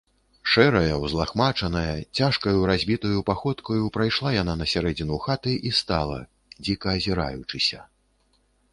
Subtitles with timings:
[0.51, 1.91] Шэрая, узлахмачаная,
[2.21, 6.19] цяжкаю, разбітаю паходкаю прайшла яна на сярэдзіну хаты і стала,
[6.63, 7.79] дзіка азіраючыся.